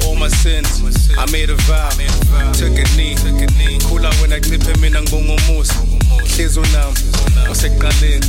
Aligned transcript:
for 0.00 0.06
all 0.08 0.16
my 0.16 0.28
sins. 0.28 0.82
I 1.16 1.30
made 1.30 1.50
a 1.50 1.56
vow, 1.66 1.90
took 2.52 2.72
a 2.72 2.84
knee. 2.96 3.14
Khula 3.86 4.10
wena 4.20 4.40
kunciphe 4.40 4.80
mina 4.80 5.02
ngibongumusa. 5.02 5.74
Hlizu 6.36 6.60
nami, 6.60 6.96
wasekuqaleni. 7.48 8.26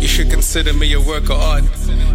You 0.00 0.08
should 0.08 0.30
consider 0.30 0.72
me 0.74 0.92
a 0.92 1.00
work 1.00 1.30
of 1.30 1.40
art. 1.40 1.64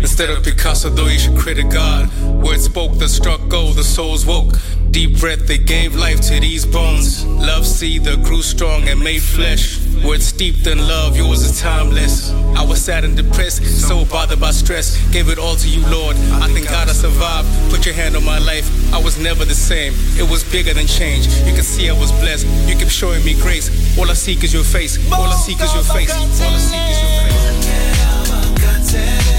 Instead 0.02 0.30
of 0.30 0.44
Picasso, 0.44 0.90
though, 0.90 1.08
you 1.08 1.20
should 1.20 1.38
credit 1.38 1.70
God. 1.72 2.10
Words 2.44 2.66
spoke 2.66 2.98
that 3.00 3.10
struck 3.10 3.42
gold, 3.50 3.76
the 3.76 3.84
souls 3.84 4.26
woke. 4.26 4.54
Deep 5.00 5.18
breath, 5.18 5.48
they 5.48 5.58
gave 5.58 5.96
life 5.96 6.20
to 6.20 6.42
these 6.42 6.66
bones. 6.66 7.26
Love 7.26 7.66
seed 7.66 8.04
that 8.04 8.22
grew 8.22 8.42
strong 8.42 8.86
and 8.90 9.00
made 9.00 9.22
flesh. 9.22 9.80
Words 10.04 10.26
steeped 10.26 10.68
in 10.68 10.78
love, 10.78 11.16
yours 11.16 11.42
is 11.42 11.62
timeless. 11.62 12.32
I 12.60 12.66
was 12.66 12.84
sad 12.84 13.06
and 13.06 13.16
depressed, 13.16 13.64
so 13.64 14.04
bothered 14.04 14.42
by 14.42 14.52
stress. 14.52 15.00
Gave 15.14 15.30
it 15.30 15.40
all 15.40 15.56
to 15.56 15.70
you, 15.70 15.88
Lord. 15.88 16.18
I 16.44 16.50
thank 16.52 16.68
God 16.68 16.90
I 16.90 16.92
survived. 16.92 17.48
Put 17.72 17.86
your 17.86 17.96
hand 17.96 18.18
on 18.18 18.26
my 18.26 18.40
life. 18.40 18.68
I 18.94 19.02
was 19.02 19.18
never 19.18 19.46
the 19.46 19.56
same. 19.56 19.94
It 20.20 20.30
was 20.30 20.44
bigger 20.44 20.74
than 20.74 20.86
change. 20.86 21.28
You 21.48 21.54
can 21.54 21.64
see 21.64 21.90
I 21.90 21.98
was 21.98 22.12
blessed. 22.20 22.46
You 22.68 22.76
kept 22.76 22.92
showing 22.92 23.24
me 23.24 23.36
grace. 23.36 23.70
All 23.98 24.12
I 24.12 24.16
seek 24.16 24.44
is 24.44 24.54
your 24.54 24.66
face. 24.66 25.00
All 25.14 25.24
I 25.24 25.36
seek 25.36 25.62
is 25.62 25.74
your 25.74 25.84
face. 25.84 26.12
All 26.12 26.28
I 26.28 26.58
seek 26.60 26.90
is 26.92 27.02
your 27.02 28.84
face. 28.84 29.39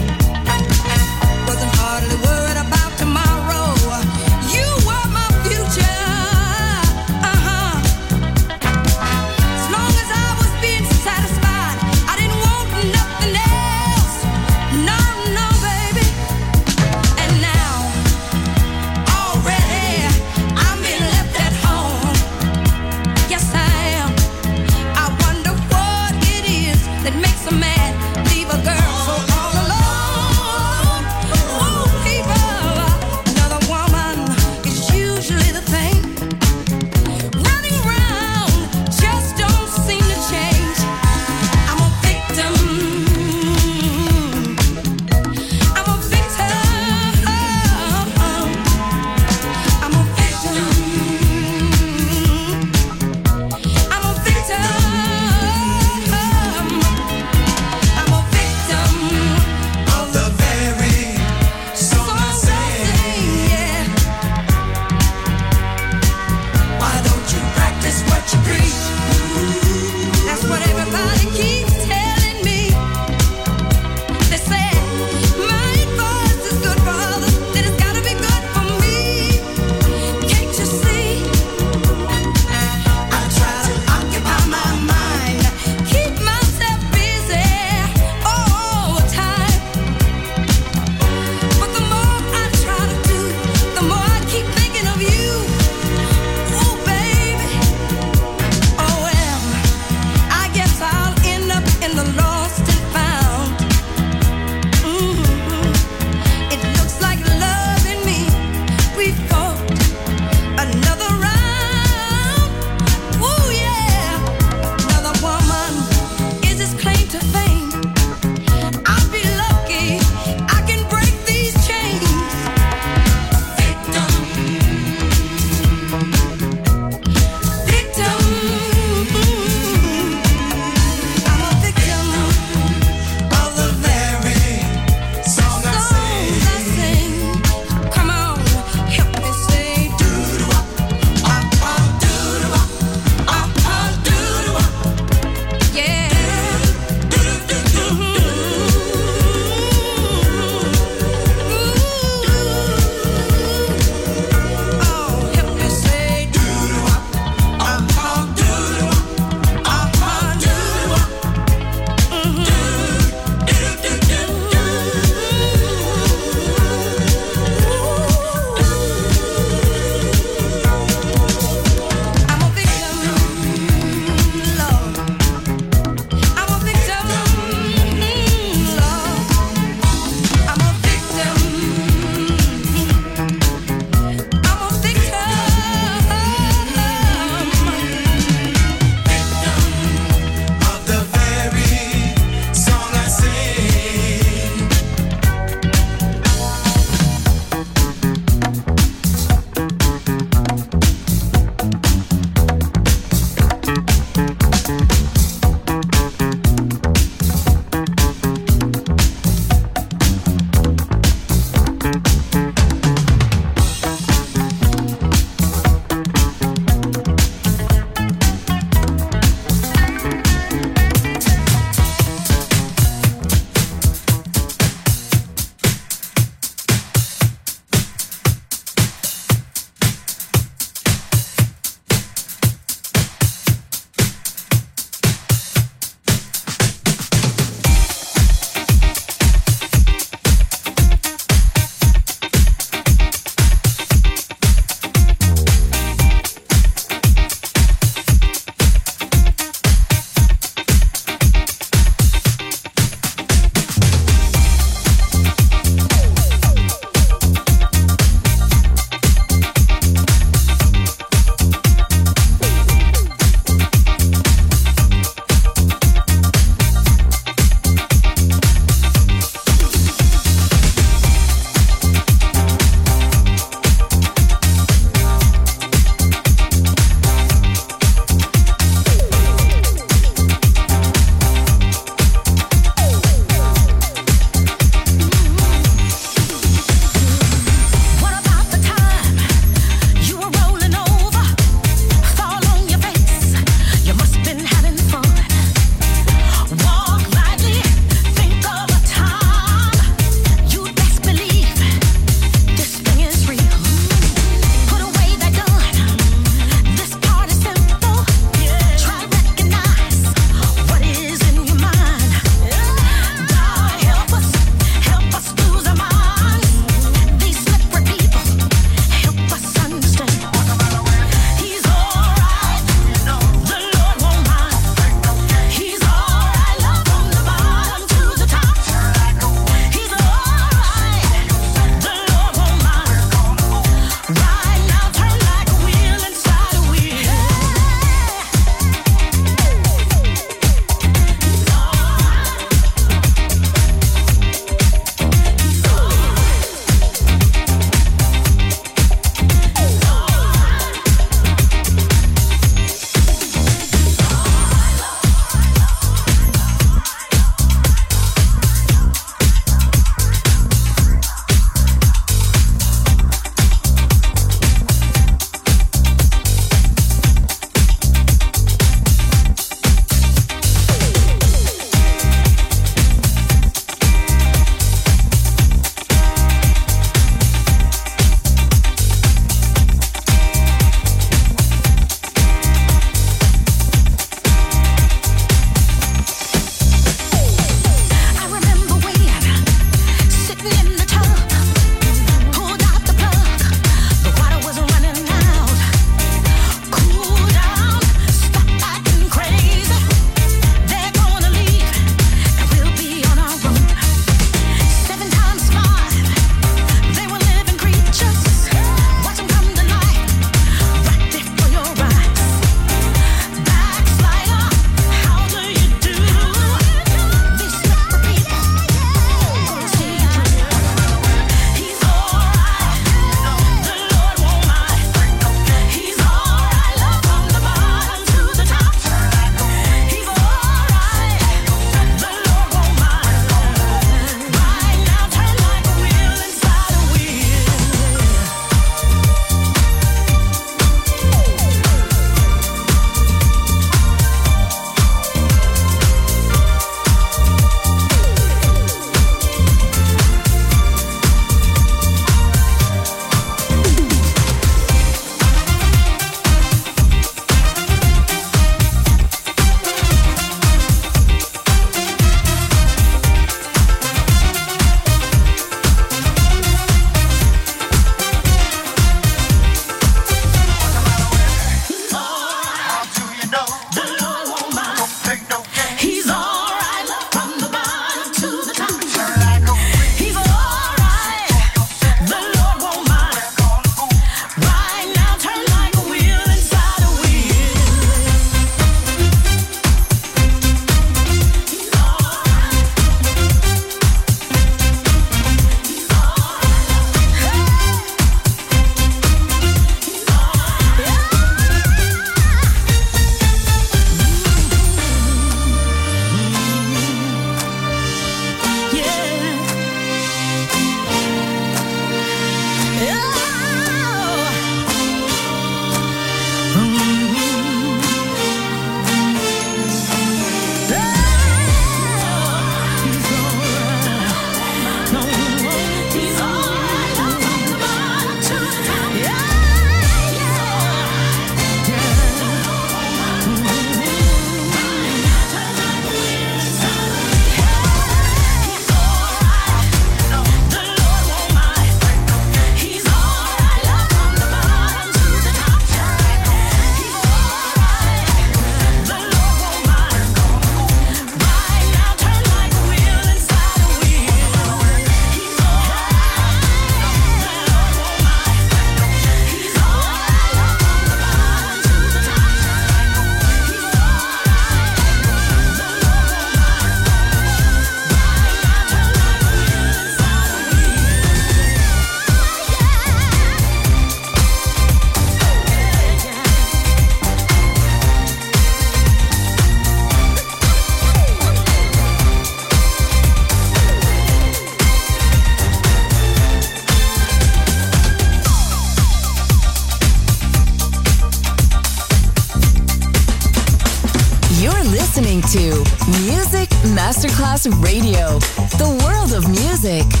Music. 599.63 600.00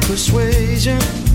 Persuasion. 0.00 1.25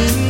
nothing 0.00 0.29